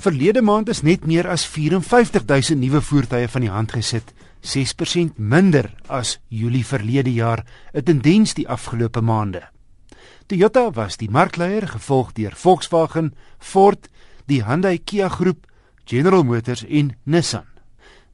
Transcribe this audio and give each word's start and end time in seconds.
Verlede 0.00 0.40
maand 0.40 0.70
is 0.72 0.78
net 0.80 1.02
meer 1.04 1.26
as 1.28 1.42
54000 1.44 2.56
nuwe 2.56 2.80
voertuie 2.80 3.26
van 3.28 3.42
die 3.44 3.50
hand 3.52 3.74
gesit, 3.76 4.14
6% 4.40 5.18
minder 5.20 5.66
as 5.92 6.14
Julie 6.32 6.64
verlede 6.64 7.12
jaar, 7.12 7.44
'n 7.74 7.84
tendens 7.84 8.32
die 8.34 8.48
afgelope 8.48 9.02
maande. 9.02 9.42
Toyota 10.26 10.70
was 10.72 10.96
die 10.96 11.10
markleier, 11.10 11.68
gevolg 11.68 12.12
deur 12.12 12.32
Volkswagen, 12.34 13.12
Ford, 13.38 13.90
die 14.26 14.42
Hyundai 14.44 14.78
Kia 14.78 15.08
groep, 15.08 15.46
General 15.84 16.24
Motors 16.24 16.64
en 16.64 16.96
Nissan. 17.04 17.44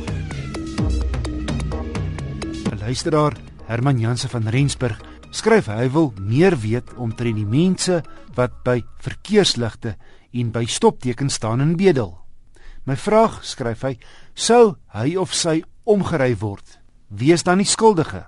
Luisteraar, 2.79 3.33
Herman 3.65 3.99
Jansen 3.99 4.29
van 4.29 4.47
Rensburg, 4.47 5.06
skryf 5.31 5.67
hy 5.67 5.87
wil 5.93 6.13
meer 6.19 6.55
weet 6.59 6.93
omtrent 6.95 7.37
die 7.37 7.47
mense 7.47 8.01
wat 8.35 8.63
by 8.63 8.81
verkeersligte 9.03 9.95
en 10.33 10.51
by 10.51 10.65
stoptekens 10.65 11.37
staan 11.39 11.61
in 11.61 11.75
bedel. 11.77 12.17
My 12.87 12.95
vraag, 12.95 13.41
skryf 13.43 13.83
hy, 13.83 13.97
sou 14.33 14.77
hy 14.95 15.15
of 15.19 15.33
sy 15.35 15.61
omgery 15.83 16.35
word, 16.39 16.79
wie 17.09 17.33
is 17.35 17.43
dan 17.43 17.59
die 17.59 17.67
skuldige? 17.67 18.27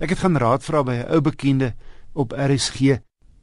Ek 0.00 0.12
het 0.12 0.22
gaan 0.22 0.36
raad 0.40 0.64
vra 0.64 0.82
by 0.82 0.94
'n 1.00 1.08
ou 1.12 1.20
bekende 1.20 1.74
op 2.14 2.32
RSG, 2.32 3.00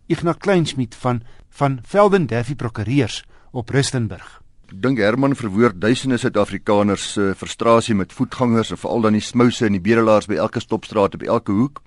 Ignas 0.08 0.38
Kleinsmid 0.40 0.96
van 0.96 1.22
van 1.50 1.80
Velden 1.84 2.28
Duffy 2.28 2.56
Prokureurs 2.56 3.24
op 3.52 3.70
Rustenburg. 3.70 4.42
Dink 4.68 5.00
Herman 5.00 5.32
verwoord 5.36 5.78
duisende 5.80 6.18
Suid-Afrikaners 6.20 7.04
se 7.14 7.22
uh, 7.30 7.36
frustrasie 7.40 7.96
met 7.96 8.12
voetgangers 8.14 8.74
en 8.76 8.78
veral 8.78 9.06
dan 9.06 9.16
die 9.16 9.24
smouse 9.24 9.64
en 9.66 9.78
die 9.78 9.82
bedelaars 9.82 10.28
by 10.28 10.36
elke 10.36 10.60
stopstraat 10.60 11.16
op 11.16 11.24
elke 11.24 11.52
hoek. 11.56 11.80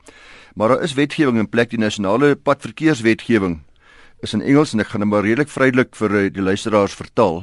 Maar 0.57 0.69
daar 0.73 0.85
is 0.87 0.95
wetgewing 0.97 1.37
in 1.39 1.49
plek 1.49 1.75
die 1.75 1.81
nasionale 1.81 2.37
padverkeerswetgewing 2.41 3.59
is 4.25 4.33
in 4.33 4.41
Engels 4.41 4.73
en 4.73 4.81
ek 4.81 4.95
gaan 4.95 5.05
dit 5.05 5.11
maar 5.13 5.29
redelik 5.29 5.53
vrylik 5.53 5.93
vir 6.01 6.17
eh, 6.17 6.33
die 6.33 6.45
luisteraars 6.45 6.97
vertaal. 6.97 7.43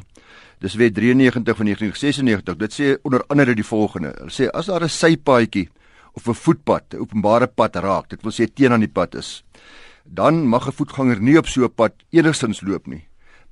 Dis 0.65 0.73
wet 0.81 0.97
93 0.97 1.57
van 1.57 1.69
1996. 1.69 2.57
Dit 2.57 2.73
sê 2.73 2.95
onder 3.05 3.21
andere 3.29 3.53
die 3.53 3.65
volgende. 3.65 4.15
Hulle 4.17 4.33
sê 4.33 4.49
as 4.49 4.73
daar 4.73 4.83
'n 4.83 4.89
sypaadjie 4.89 5.69
of 6.13 6.27
'n 6.27 6.33
voetpad, 6.33 6.93
'n 6.93 7.01
openbare 7.05 7.47
pad 7.47 7.75
raak, 7.75 8.09
dit 8.09 8.23
wil 8.23 8.31
sê 8.31 8.49
teen 8.51 8.71
aan 8.71 8.81
die 8.81 8.89
pad 8.89 9.15
is, 9.15 9.43
dan 10.03 10.47
mag 10.47 10.67
'n 10.67 10.73
voetganger 10.73 11.21
nie 11.21 11.37
op 11.37 11.47
so 11.47 11.63
'n 11.63 11.73
pad 11.75 11.93
enigstens 12.09 12.61
loop 12.61 12.87
nie, 12.87 13.06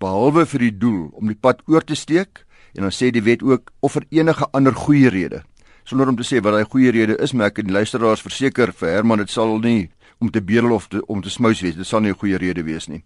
behalwe 0.06 0.46
vir 0.54 0.68
die 0.68 0.76
doel 0.78 1.10
om 1.18 1.32
die 1.32 1.40
pad 1.40 1.64
oor 1.72 1.84
te 1.84 1.98
steek 1.98 2.46
en 2.76 2.86
dan 2.86 2.94
sê 2.94 3.10
die 3.14 3.24
wet 3.26 3.44
ook 3.44 3.72
of 3.82 3.98
vir 3.98 4.06
enige 4.22 4.48
ander 4.54 4.76
goeie 4.86 5.10
rede. 5.10 5.42
Sonder 5.86 6.10
om 6.10 6.18
te 6.18 6.26
sê 6.26 6.42
wat 6.42 6.56
daai 6.56 6.66
goeie 6.70 6.92
rede 6.94 7.18
is, 7.22 7.34
maar 7.34 7.52
ek 7.52 7.62
en 7.62 7.70
die 7.70 7.76
luisteraars 7.76 8.24
verseker 8.26 8.74
vir 8.74 8.96
Herman 8.98 9.22
dit 9.22 9.32
sal 9.32 9.58
nie 9.62 9.90
om 10.24 10.32
te 10.32 10.42
bedel 10.42 10.72
of 10.72 10.88
te, 10.90 11.02
om 11.12 11.22
te 11.22 11.30
smous 11.30 11.62
wees. 11.62 11.76
Dit 11.76 11.88
sal 11.88 12.02
nie 12.02 12.12
'n 12.12 12.18
goeie 12.18 12.38
rede 12.38 12.64
wees 12.64 12.88
nie. 12.88 13.04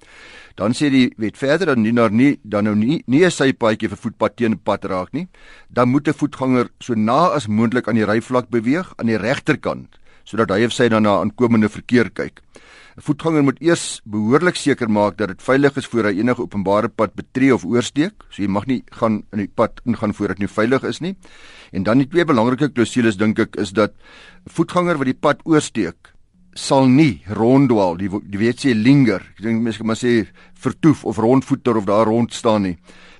Dan 0.56 0.72
sê 0.72 0.90
die 0.90 1.14
wet 1.18 1.38
verder 1.38 1.76
dan 1.76 1.82
nie 1.82 1.92
nou 1.92 2.10
nie 2.10 2.40
dan 2.44 2.64
nou 2.64 2.76
nie 2.76 3.04
nie 3.08 3.26
'n 3.26 3.32
sypaadjie 3.32 3.90
vir 3.90 3.98
voetpad 3.98 4.36
teen 4.36 4.58
pad 4.58 4.86
raak 4.86 5.14
nie. 5.14 5.28
Dan 5.70 5.90
moet 5.90 6.08
'n 6.08 6.14
voetganger 6.14 6.70
so 6.80 6.94
na 6.96 7.30
as 7.36 7.48
moontlik 7.48 7.88
aan 7.88 7.96
die 7.96 8.06
ryvlak 8.06 8.50
beweeg 8.50 8.94
aan 8.98 9.08
die 9.08 9.18
regterkant 9.18 10.00
sodat 10.24 10.50
hy 10.50 10.66
of 10.66 10.74
sy 10.74 10.90
dan 10.90 11.04
na 11.04 11.20
aankomende 11.20 11.70
verkeer 11.70 12.10
kyk. 12.10 12.42
'n 13.00 13.02
Voetganger 13.02 13.44
moet 13.44 13.62
eers 13.64 14.02
behoorlik 14.04 14.58
seker 14.60 14.90
maak 14.92 15.16
dat 15.18 15.30
dit 15.32 15.42
veilig 15.42 15.78
is 15.78 15.86
voor 15.88 16.10
hy 16.10 16.20
enige 16.20 16.42
openbare 16.44 16.90
pad 16.90 17.14
betree 17.16 17.54
of 17.56 17.64
oorsteek. 17.64 18.26
So 18.30 18.42
jy 18.44 18.50
mag 18.52 18.66
nie 18.68 18.84
gaan 18.92 19.24
in 19.32 19.40
die 19.40 19.48
pad 19.48 19.80
ingaan 19.86 20.14
voordat 20.14 20.36
dit 20.38 20.44
nie 20.44 20.52
veilig 20.52 20.84
is 20.84 21.00
nie. 21.00 21.16
En 21.72 21.84
dan 21.84 21.98
die 21.98 22.08
twee 22.08 22.26
belangrike 22.26 22.68
klousules 22.68 23.16
dink 23.16 23.40
ek 23.40 23.56
is 23.56 23.72
dat 23.72 23.94
'n 23.94 24.52
voetganger 24.52 24.98
wat 24.98 25.06
die 25.06 25.14
pad 25.14 25.40
oorsteek 25.46 26.12
sal 26.56 26.88
nie 26.88 27.24
ronddwaal 27.28 27.96
die 27.98 28.10
die 28.10 28.40
weet 28.40 28.60
sê 28.66 28.74
linger 28.76 29.22
ek 29.22 29.44
dink 29.44 29.62
mense 29.64 29.78
kan 29.78 29.88
maar 29.88 29.96
sê 29.96 30.28
vertoef 30.54 31.06
of 31.06 31.18
rondvoeter 31.18 31.78
of 31.78 31.86
daar 31.86 32.06
rond 32.06 32.34
staan 32.34 32.62
nie 32.64 32.78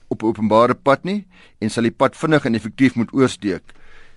op 0.10 0.24
openbare 0.24 0.76
pad 0.76 1.06
nie 1.06 1.26
en 1.62 1.70
sal 1.70 1.84
die 1.84 1.92
pad 1.96 2.16
vinnig 2.16 2.46
en 2.46 2.56
effektief 2.56 2.96
moet 2.96 3.14
oorsteek 3.14 3.64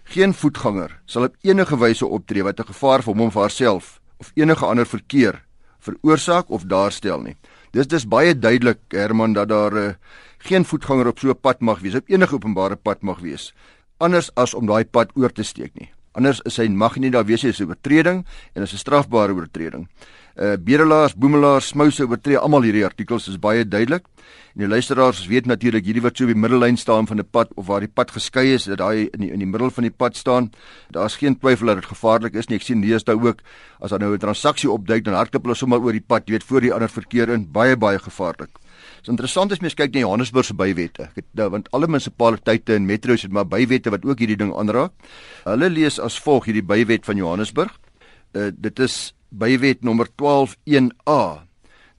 geen 0.04 0.34
voetganger 0.34 0.90
sal 1.06 1.24
op 1.24 1.36
enige 1.42 1.76
wyse 1.76 2.06
optree 2.06 2.42
wat 2.42 2.58
'n 2.58 2.72
gevaar 2.72 3.02
vir 3.02 3.14
hom 3.14 3.26
of 3.26 3.34
haarself 3.34 4.00
of 4.18 4.32
enige 4.34 4.66
ander 4.66 4.86
verkeer 4.86 5.42
veroorsaak 5.86 6.50
of 6.50 6.66
daarstel 6.70 7.22
nie 7.22 7.36
dis 7.76 7.86
dis 7.86 8.08
baie 8.08 8.34
duidelik 8.34 8.80
Herman 8.94 9.34
dat 9.38 9.48
daar 9.48 9.76
uh, 9.76 9.88
geen 10.38 10.64
voetganger 10.64 11.10
op 11.12 11.18
so 11.18 11.28
'n 11.30 11.40
pad 11.40 11.60
mag 11.60 11.80
wees 11.80 11.94
op 11.94 12.08
enige 12.08 12.34
openbare 12.34 12.76
pad 12.76 13.02
mag 13.02 13.20
wees 13.20 13.52
anders 13.98 14.30
as 14.34 14.54
om 14.54 14.66
daai 14.66 14.84
pad 14.84 15.10
oor 15.14 15.32
te 15.32 15.42
steek 15.42 15.74
nie 15.78 15.90
Anders 16.12 16.42
is 16.44 16.58
hy 16.60 16.66
mag 16.68 16.98
nie 17.00 17.10
daar 17.12 17.24
wees 17.24 17.44
as 17.48 17.60
'n 17.60 17.68
oortreding 17.72 18.24
en 18.54 18.62
is 18.62 18.72
'n 18.72 18.82
strafbare 18.84 19.32
oortreding. 19.32 19.88
Uh 20.32 20.56
bedelaars, 20.56 21.12
boemelaars, 21.14 21.66
smouse 21.68 22.06
oortree 22.08 22.38
almal 22.38 22.64
hierdie 22.64 22.86
artikels 22.86 23.28
is 23.28 23.36
baie 23.38 23.66
duidelik. 23.68 24.06
En 24.54 24.62
die 24.64 24.68
luisteraars 24.68 25.26
weet 25.28 25.46
natuurlik 25.46 25.84
hierdie 25.84 26.02
wat 26.04 26.16
so 26.16 26.24
op 26.24 26.32
die 26.32 26.40
middellyn 26.40 26.76
staan 26.76 27.06
van 27.06 27.18
'n 27.20 27.28
pad 27.30 27.48
of 27.56 27.66
waar 27.66 27.80
die 27.80 27.88
pad 27.88 28.10
geskei 28.10 28.52
is, 28.54 28.64
dat 28.64 28.78
daai 28.78 29.08
in 29.12 29.20
die 29.20 29.30
in 29.32 29.38
die 29.38 29.46
middel 29.46 29.70
van 29.70 29.82
die 29.82 29.90
pad 29.90 30.16
staan. 30.16 30.50
Daar's 30.90 31.16
geen 31.16 31.38
twyfel 31.38 31.66
dat 31.66 31.76
dit 31.76 31.86
gevaarlik 31.86 32.34
is 32.34 32.48
nie. 32.48 32.56
Ek 32.56 32.62
sien 32.62 32.80
lees 32.80 33.04
daar 33.04 33.20
ook 33.20 33.40
as 33.80 33.90
daar 33.90 33.98
nou 33.98 34.14
'n 34.14 34.18
transaksie 34.18 34.70
opduik 34.70 35.04
dan 35.04 35.14
hardloop 35.14 35.42
hulle 35.42 35.54
sommer 35.54 35.80
oor 35.80 35.92
die 35.92 36.04
pad, 36.06 36.22
jy 36.26 36.32
weet, 36.32 36.44
voor 36.44 36.60
die 36.60 36.72
ander 36.72 36.88
verkeer 36.88 37.28
in, 37.28 37.52
baie 37.52 37.76
baie 37.76 37.98
gevaarlik. 37.98 38.50
Dit 38.96 39.02
is 39.02 39.08
interessant 39.08 39.52
as 39.52 39.60
mens 39.60 39.74
kyk 39.74 39.92
na 39.94 40.00
Johannesburg 40.00 40.44
se 40.44 40.54
bywette. 40.54 41.02
Ek 41.02 41.16
het 41.16 41.24
nou 41.34 41.48
want 41.50 41.68
alle 41.72 41.86
munisipaliteite 41.86 42.74
en 42.74 42.86
metro's 42.86 43.22
het 43.22 43.32
maar 43.32 43.46
bywette 43.46 43.90
wat 43.90 44.04
ook 44.04 44.18
hierdie 44.18 44.36
ding 44.36 44.54
aanraak. 44.54 44.92
Hulle 45.44 45.70
lees 45.70 45.98
as 45.98 46.18
volg 46.18 46.44
hierdie 46.44 46.64
bywet 46.64 47.04
van 47.04 47.16
Johannesburg. 47.16 47.78
Uh, 48.34 48.50
dit 48.54 48.78
is 48.78 49.14
bywet 49.32 49.82
nommer 49.82 50.06
121A. 50.20 51.48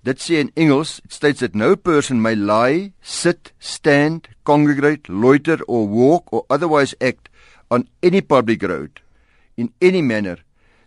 Dit 0.03 0.19
sê 0.19 0.39
in 0.43 0.51
Engels, 0.59 0.99
it 1.05 1.13
states 1.15 1.39
that 1.39 1.55
no 1.55 1.75
person 1.75 2.21
may 2.21 2.35
lie, 2.35 2.91
sit, 3.01 3.53
stand, 3.59 4.27
congregate, 4.43 5.07
loiter 5.07 5.59
or 5.67 5.87
walk 5.87 6.31
or 6.33 6.45
otherwise 6.49 6.93
act 6.99 7.29
on 7.71 7.87
any 8.03 8.21
public 8.21 8.63
road 8.63 8.99
in 9.57 9.71
any 9.81 10.01
manner 10.01 10.37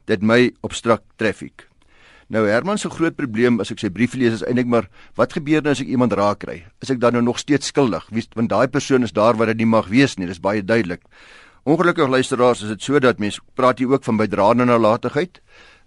that 0.07 0.23
may 0.23 0.53
obstruct 0.63 1.07
traffic. 1.19 1.67
Nou 2.29 2.43
Herman 2.51 2.79
se 2.79 2.91
groot 2.91 3.15
probleem 3.15 3.61
as 3.63 3.71
ek 3.71 3.85
sy 3.85 3.89
brief 3.95 4.17
lees 4.19 4.41
is 4.41 4.45
eintlik 4.47 4.67
maar 4.67 4.89
wat 5.19 5.37
gebeur 5.37 5.63
nou 5.63 5.73
as 5.77 5.83
ek 5.83 5.91
iemand 5.95 6.17
raak 6.19 6.41
kry? 6.43 6.59
Is 6.83 6.91
ek 6.91 6.99
dan 7.03 7.15
nou 7.15 7.23
nog 7.23 7.39
steeds 7.39 7.71
skuldig? 7.71 8.03
Wie 8.11 8.25
want 8.35 8.51
daai 8.51 8.67
persoon 8.67 9.07
is 9.07 9.15
daar 9.15 9.39
waar 9.39 9.53
dit 9.53 9.63
nie 9.63 9.71
mag 9.71 9.87
wees 9.93 10.17
nie. 10.19 10.27
Dis 10.27 10.43
baie 10.43 10.65
duidelik. 10.67 11.05
Ongelukkig 11.67 12.07
luisteraars, 12.07 12.61
is 12.63 12.69
dit 12.71 12.83
so 12.87 12.99
dat 13.03 13.19
mense 13.19 13.41
praat 13.59 13.81
hier 13.83 13.91
ook 13.91 14.05
van 14.07 14.21
bydraende 14.21 14.65
nalatigheid. 14.69 15.41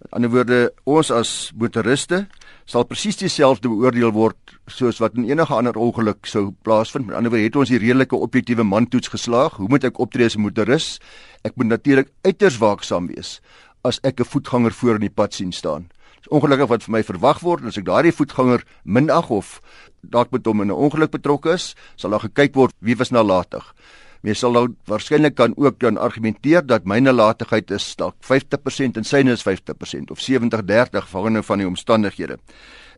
In 0.04 0.10
ander 0.18 0.30
woorde, 0.30 0.58
ons 0.84 1.08
as 1.10 1.30
motoriste 1.56 2.26
sal 2.68 2.84
presies 2.84 3.16
dieselfde 3.16 3.70
beoordeel 3.72 4.12
word 4.12 4.52
soos 4.68 5.00
wat 5.00 5.16
in 5.16 5.24
enige 5.30 5.56
ander 5.56 5.78
ongeluk 5.80 6.28
sou 6.28 6.50
plaasvind. 6.68 7.06
Met 7.08 7.16
ander 7.16 7.32
woorde, 7.32 7.46
het 7.48 7.56
ons 7.56 7.72
die 7.72 7.80
redelike 7.80 8.20
objektiewe 8.28 8.66
mantoets 8.68 9.08
geslaag. 9.08 9.56
Hoe 9.56 9.70
moet 9.72 9.88
ek 9.88 10.02
optree 10.04 10.28
as 10.28 10.36
'n 10.36 10.44
motoris? 10.44 11.00
Ek 11.48 11.56
moet 11.56 11.72
natuurlik 11.72 12.12
uiters 12.28 12.60
waaksaam 12.60 13.08
wees 13.08 13.40
as 13.80 14.00
ek 14.04 14.20
'n 14.20 14.28
voetganger 14.28 14.72
voor 14.72 14.94
in 15.00 15.08
die 15.08 15.16
pad 15.16 15.32
sien 15.32 15.52
staan 15.52 15.88
ongelukkig 16.28 16.68
wat 16.68 16.82
vir 16.82 16.92
my 16.92 17.02
verwag 17.02 17.40
word 17.40 17.64
as 17.64 17.78
ek 17.78 17.84
daardie 17.84 18.12
voetganger 18.12 18.62
minag 18.84 19.30
of 19.30 19.62
dalk 20.02 20.30
met 20.30 20.46
hom 20.46 20.60
in 20.60 20.68
'n 20.68 20.76
ongeluk 20.76 21.10
betrokke 21.10 21.52
is, 21.52 21.74
sal 21.96 22.10
daar 22.10 22.20
gekyk 22.20 22.54
word 22.54 22.74
wie 22.80 22.96
was 22.96 23.10
nalatig. 23.10 23.74
Mens 24.20 24.42
sal 24.42 24.52
nou 24.52 24.66
waarskynlik 24.84 25.34
kan 25.38 25.54
ook 25.56 25.78
dan 25.80 25.96
argumenteer 25.96 26.66
dat 26.66 26.84
my 26.84 26.98
nalatigheid 27.00 27.70
is 27.72 27.94
dalk 27.96 28.18
50% 28.20 29.00
en 29.00 29.06
syne 29.08 29.32
is 29.32 29.44
50% 29.46 30.12
of 30.12 30.20
70-30 30.20 31.00
afhangende 31.00 31.42
van 31.42 31.62
die 31.62 31.68
omstandighede. 31.68 32.36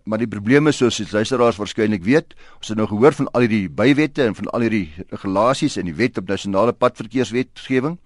Maar 0.04 0.19
die 0.19 0.26
probleem 0.26 0.66
is 0.66 0.80
soos 0.82 0.98
die 0.98 1.06
luisteraars 1.06 1.60
waarskynlik 1.62 2.02
weet, 2.02 2.34
ons 2.58 2.72
het 2.72 2.78
nou 2.78 2.88
gehoor 2.90 3.14
van 3.14 3.30
al 3.30 3.46
hierdie 3.46 3.69
bywette 3.70 4.26
en 4.26 4.34
van 4.34 4.50
al 4.50 4.66
hierdie 4.66 4.88
regulasies 5.12 5.78
in 5.78 5.86
die 5.86 5.94
wet 5.94 6.19
op 6.19 6.26
nasionale 6.26 6.74
padverkeerswetgewing. 6.74 8.00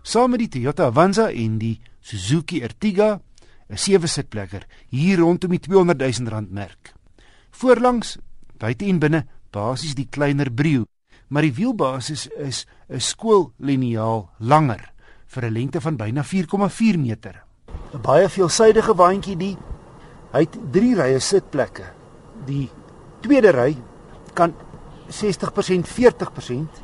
Saam 0.00 0.32
met 0.32 0.40
die 0.40 0.48
Toyota 0.54 0.86
Avanza 0.88 1.26
en 1.28 1.58
die 1.60 1.74
Suzuki 2.00 2.62
Ertiga, 2.64 3.20
'n 3.68 3.76
sewe-sitplekker 3.76 4.64
hier 4.88 5.18
rondom 5.18 5.50
die 5.50 5.60
200 5.60 6.00
000 6.00 6.30
rand 6.30 6.50
merk. 6.50 6.94
Voorlangs, 7.50 8.16
buite 8.58 8.86
en 8.86 8.98
binne, 8.98 9.26
basies 9.52 9.94
die 9.94 10.08
kleiner 10.10 10.50
Brio, 10.50 10.86
maar 11.28 11.42
die 11.42 11.54
wielbasis 11.54 12.26
is 12.38 12.66
'n 12.88 13.00
skoolliniaal 13.00 14.30
langer 14.38 14.92
vir 15.26 15.44
'n 15.44 15.52
lengte 15.52 15.80
van 15.80 15.96
byna 15.96 16.22
4,4 16.24 16.98
meter. 16.98 17.44
'n 17.92 18.00
Baie 18.00 18.28
veelsidige 18.28 18.94
waantjie 18.94 19.36
die. 19.36 19.56
Hy 20.32 20.40
het 20.40 20.58
3 20.72 20.94
rye 20.94 21.20
sitplekke. 21.20 21.84
Die 22.46 22.70
tweede 23.20 23.50
ry 23.50 23.76
kan 24.34 24.54
60% 25.10 25.88
40% 25.90 26.82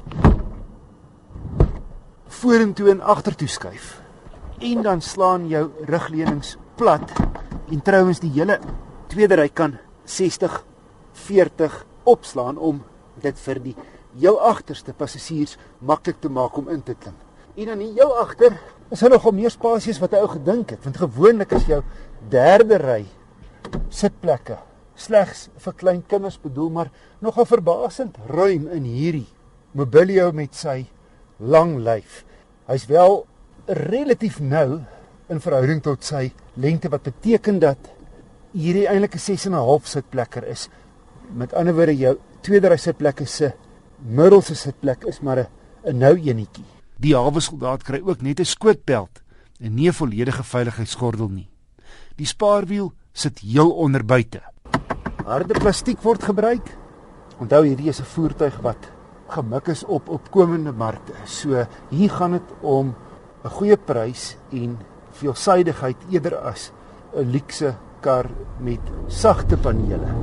vorentoe 2.26 2.90
en 2.90 3.00
agtertoe 3.00 3.48
skuif. 3.48 4.00
En 4.58 4.82
dan 4.82 5.00
slaan 5.00 5.48
jou 5.48 5.70
rugleunings 5.86 6.56
plat 6.74 7.12
en 7.70 7.82
trouens 7.82 8.20
die 8.20 8.32
hele 8.34 8.58
tweede 9.10 9.38
ry 9.38 9.48
kan 9.48 9.78
60 10.04 10.64
40 11.26 11.84
opslaan 12.04 12.58
om 12.58 12.82
dit 13.22 13.38
vir 13.46 13.62
die 13.62 13.76
heel 14.16 14.38
agterste 14.40 14.92
passasiers 14.92 15.56
maklik 15.78 16.20
te 16.20 16.28
maak 16.28 16.56
om 16.58 16.68
in 16.72 16.82
te 16.82 16.94
klim. 16.94 17.16
En 17.56 17.72
dan 17.72 17.80
heel 17.80 18.12
agter 18.20 18.58
is 18.90 19.00
hulle 19.00 19.16
nog 19.16 19.32
meer 19.32 19.50
spasies 19.50 20.00
wat 20.02 20.12
hy 20.12 20.22
ou 20.24 20.30
gedink 20.36 20.74
het, 20.74 20.84
want 20.84 21.00
gewoonlik 21.00 21.56
is 21.56 21.66
jou 21.70 21.82
derde 22.30 22.78
ry 22.82 23.02
sitplekke 23.88 24.58
slegs 24.96 25.48
vir 25.62 25.74
klein 25.76 26.02
kinders 26.08 26.38
bedoel, 26.40 26.70
maar 26.70 26.90
nogal 27.20 27.46
verbasend 27.46 28.16
ruim 28.26 28.68
in 28.72 28.84
hierdie 28.84 29.28
Mobilio 29.76 30.30
met 30.32 30.54
sy 30.56 30.86
lang 31.38 31.76
lyf. 31.84 32.22
Hy's 32.66 32.86
wel 32.88 33.26
relatief 33.66 34.38
nou 34.40 34.80
in 35.28 35.42
verhouding 35.42 35.82
tot 35.84 36.04
sy 36.06 36.30
lengte 36.56 36.88
wat 36.88 37.04
beteken 37.04 37.60
dat 37.60 37.90
hierdie 38.56 38.86
eintlik 38.88 39.14
'n 39.14 39.18
6 39.18 39.46
en 39.46 39.52
'n 39.52 39.66
half 39.68 39.86
sitplekker 39.86 40.44
is. 40.48 40.68
Met 41.34 41.52
ander 41.52 41.74
woorde 41.74 41.96
jou 41.96 42.16
tweede 42.40 42.68
ry 42.68 42.76
sitplekke 42.76 43.26
se 43.26 43.52
middelste 43.98 44.54
sitplek 44.54 45.04
is 45.04 45.20
maar 45.20 45.38
'n 45.38 45.48
'n 45.84 45.98
nou 45.98 46.14
enetjie. 46.16 46.64
Die 46.98 47.14
hawe 47.14 47.40
soldaat 47.40 47.82
kry 47.82 48.00
ook 48.00 48.22
net 48.22 48.40
'n 48.40 48.44
skootbelt 48.44 49.22
en 49.60 49.74
nie 49.74 49.88
'n 49.88 49.92
volledige 49.92 50.42
veiligheidsgordel 50.42 51.28
nie. 51.28 51.48
Die 52.16 52.26
spaarwiel 52.26 52.92
sit 53.12 53.38
heel 53.38 53.70
onder 53.70 54.04
buite. 54.04 54.40
Harde 55.26 55.56
plastiek 55.58 55.98
word 56.06 56.22
gebruik. 56.22 56.68
Onthou 57.42 57.64
hierdie 57.66 57.88
is 57.90 57.98
'n 57.98 58.06
voertuig 58.06 58.60
wat 58.62 58.78
gemik 59.26 59.66
is 59.68 59.82
op 59.84 60.08
opkomende 60.08 60.72
markte. 60.72 61.12
So 61.24 61.66
hier 61.90 62.10
gaan 62.10 62.30
dit 62.30 62.48
om 62.60 62.94
'n 63.44 63.48
goeie 63.48 63.76
prys 63.76 64.36
en 64.52 64.78
veelsidigheid 65.10 65.96
eerder 66.10 66.36
as 66.36 66.70
'n 67.16 67.30
luukse 67.30 67.74
kar 68.00 68.26
met 68.60 68.80
sagte 69.06 69.56
panele. 69.56 70.14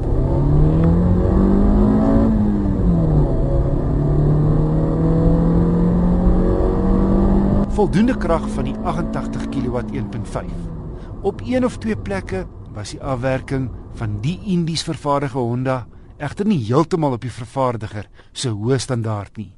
Voldoende 7.67 8.17
krag 8.17 8.49
van 8.49 8.63
die 8.63 8.75
88 8.83 9.49
kW 9.49 9.75
1.5. 9.91 10.51
Op 11.21 11.41
een 11.43 11.65
of 11.65 11.77
twee 11.77 11.97
plekke 11.97 12.45
was 12.73 12.89
die 12.91 13.03
afwerking 13.03 13.69
van 13.95 14.21
die 14.21 14.39
Indies 14.53 14.83
vervaardigde 14.83 15.39
Honda 15.39 15.83
egter 16.17 16.47
nie 16.47 16.61
heeltemal 16.65 17.17
op 17.17 17.25
die 17.25 17.33
vervaardiger 17.33 18.07
se 18.31 18.49
hoë 18.53 18.79
standaard 18.81 19.37
nie. 19.37 19.51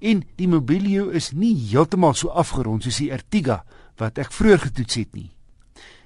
En 0.00 0.22
die 0.38 0.48
Mobilio 0.48 1.10
is 1.10 1.32
nie 1.32 1.54
heeltemal 1.70 2.14
so 2.18 2.30
afgerond 2.30 2.84
soos 2.84 3.00
die 3.02 3.10
Ertiga 3.14 3.62
wat 4.00 4.18
ek 4.22 4.32
vroeër 4.34 4.66
getoets 4.68 5.00
het 5.00 5.12
nie. 5.18 5.30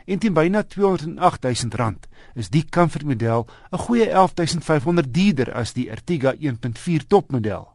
En 0.06 0.20
teen 0.22 0.34
byna 0.34 0.62
208 0.62 1.48
000 1.48 1.78
rand 1.78 2.08
is 2.34 2.50
die 2.54 2.64
comfort 2.64 3.06
model 3.06 3.46
'n 3.72 3.78
goeie 3.78 4.10
11500 4.10 5.12
duurder 5.14 5.52
as 5.54 5.72
die 5.72 5.88
Ertiga 5.90 6.34
1.4 6.34 7.06
topmodel. 7.06 7.68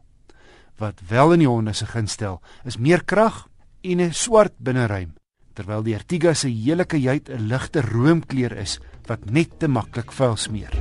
Wat 0.78 1.00
wel 1.08 1.32
in 1.32 1.38
die 1.38 1.48
Honda 1.48 1.72
se 1.72 1.86
gunstel 1.86 2.40
is 2.64 2.78
meer 2.78 3.04
krag 3.04 3.48
en 3.82 4.00
'n 4.00 4.12
swart 4.12 4.54
binneruim 4.58 5.12
terwyl 5.54 5.84
die 5.84 5.94
Ertiga 5.94 6.34
se 6.34 6.48
hele 6.48 6.84
kajuit 6.84 7.28
'n 7.28 7.48
ligte 7.48 7.80
roomkleur 7.80 8.52
is 8.56 8.78
wat 9.06 9.30
net 9.30 9.58
te 9.58 9.68
maklik 9.68 10.12
vuil 10.12 10.36
smeer. 10.36 10.72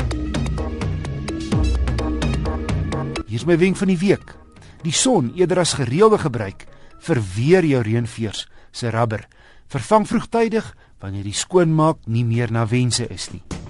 Hier 3.27 3.39
is 3.39 3.45
my 3.45 3.57
wenk 3.57 3.77
van 3.77 3.88
die 3.88 3.97
week. 3.97 4.35
Die 4.83 4.91
son 4.91 5.31
eerder 5.35 5.59
as 5.59 5.73
gereelde 5.73 6.18
gebruik 6.18 6.68
verweer 7.00 7.65
jou 7.65 7.81
reënveers 7.81 8.47
se 8.71 8.89
rubber. 8.89 9.27
Vervang 9.68 10.07
vroegtydig 10.07 10.75
wanneer 11.00 11.24
die 11.24 11.33
skoonmaak 11.33 11.97
nie 12.06 12.25
meer 12.25 12.51
na 12.51 12.67
wense 12.67 13.07
is 13.07 13.31
nie. 13.31 13.60